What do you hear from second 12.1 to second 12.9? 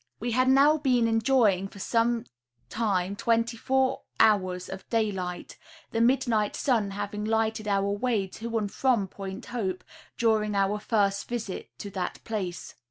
place.